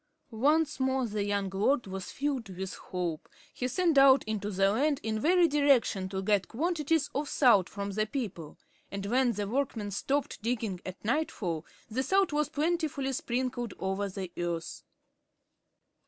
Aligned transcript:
Once 0.31 0.79
more 0.79 1.05
the 1.05 1.23
young 1.23 1.47
lord 1.51 1.85
was 1.85 2.09
filled 2.11 2.49
with 2.49 2.73
hope. 2.73 3.29
He 3.53 3.67
sent 3.67 3.99
out 3.99 4.23
into 4.23 4.49
the 4.49 4.71
land 4.71 4.99
in 5.03 5.17
every 5.23 5.47
direction 5.47 6.09
to 6.09 6.23
get 6.23 6.47
quantities 6.47 7.11
of 7.13 7.29
salt 7.29 7.69
from 7.69 7.91
the 7.91 8.07
people. 8.07 8.57
And 8.91 9.05
when 9.05 9.33
the 9.33 9.47
workmen 9.47 9.91
stopped 9.91 10.41
digging 10.41 10.79
at 10.87 11.05
nightfall, 11.05 11.67
the 11.87 12.01
salt 12.01 12.33
was 12.33 12.49
plentifully 12.49 13.13
sprinkled 13.13 13.75
over 13.79 14.09
the 14.09 14.31
earth. 14.39 14.81